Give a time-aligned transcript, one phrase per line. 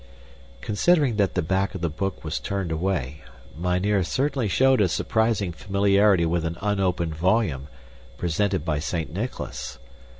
[0.61, 3.21] Considering that the back of the book was turned away,
[3.55, 7.67] mynheer certainly showed a surprising familiarity with an unopened volume,
[8.17, 9.77] presented by Saint Nicholas.